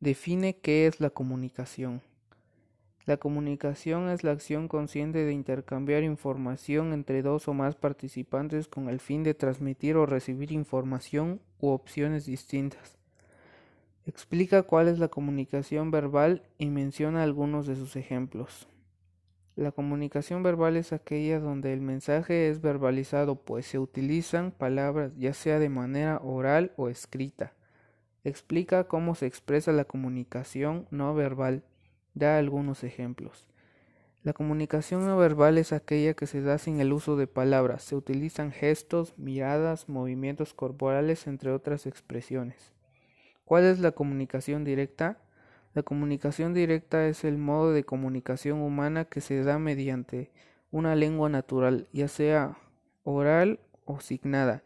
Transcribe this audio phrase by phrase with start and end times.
[0.00, 2.00] Define qué es la comunicación.
[3.04, 8.88] La comunicación es la acción consciente de intercambiar información entre dos o más participantes con
[8.88, 12.96] el fin de transmitir o recibir información u opciones distintas.
[14.06, 18.68] Explica cuál es la comunicación verbal y menciona algunos de sus ejemplos.
[19.54, 25.34] La comunicación verbal es aquella donde el mensaje es verbalizado, pues se utilizan palabras ya
[25.34, 27.52] sea de manera oral o escrita.
[28.22, 31.62] Explica cómo se expresa la comunicación no verbal.
[32.14, 33.46] Da algunos ejemplos.
[34.22, 37.82] La comunicación no verbal es aquella que se da sin el uso de palabras.
[37.82, 42.72] Se utilizan gestos, miradas, movimientos corporales, entre otras expresiones.
[43.46, 45.18] ¿Cuál es la comunicación directa?
[45.72, 50.30] La comunicación directa es el modo de comunicación humana que se da mediante
[50.70, 52.58] una lengua natural, ya sea
[53.04, 54.62] oral o signada,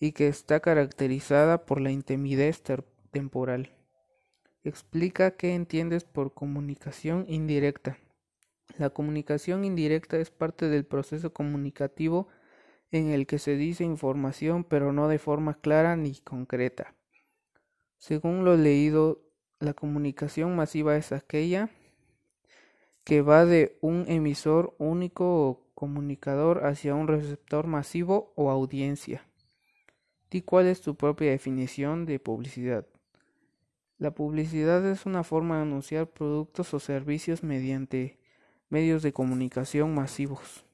[0.00, 2.62] y que está caracterizada por la intimidez
[3.06, 3.70] temporal.
[4.64, 7.98] Explica qué entiendes por comunicación indirecta.
[8.78, 12.28] La comunicación indirecta es parte del proceso comunicativo
[12.90, 16.94] en el que se dice información pero no de forma clara ni concreta.
[17.96, 19.22] Según lo leído,
[19.58, 21.70] la comunicación masiva es aquella
[23.04, 29.26] que va de un emisor único o comunicador hacia un receptor masivo o audiencia.
[30.30, 32.86] ¿Y cuál es tu propia definición de publicidad?
[33.98, 38.18] La publicidad es una forma de anunciar productos o servicios mediante
[38.68, 40.66] medios de comunicación masivos.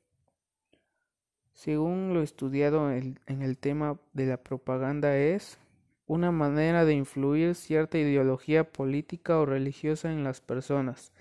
[1.52, 5.58] Según lo estudiado en el tema de la propaganda es
[6.06, 11.12] una manera de influir cierta ideología política o religiosa en las personas,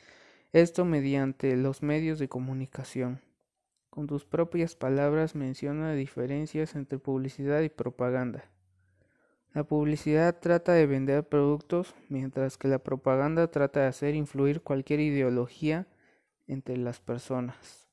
[0.54, 3.22] esto mediante los medios de comunicación.
[3.92, 8.46] Con tus propias palabras menciona diferencias entre publicidad y propaganda.
[9.54, 15.02] La publicidad trata de vender productos, mientras que la propaganda trata de hacer influir cualquier
[15.02, 15.88] ideología
[16.48, 17.90] entre las personas.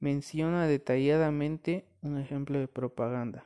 [0.00, 3.44] Menciona detalladamente un ejemplo de propaganda.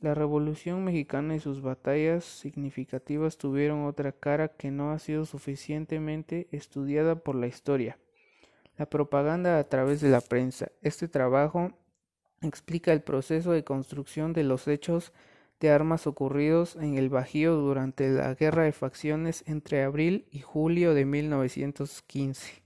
[0.00, 6.48] La Revolución Mexicana y sus batallas significativas tuvieron otra cara que no ha sido suficientemente
[6.50, 7.96] estudiada por la historia.
[8.76, 10.72] La propaganda a través de la prensa.
[10.82, 11.70] Este trabajo
[12.42, 15.12] explica el proceso de construcción de los hechos
[15.60, 20.92] de armas ocurridos en el Bajío durante la guerra de facciones entre abril y julio
[20.92, 22.62] de 1915.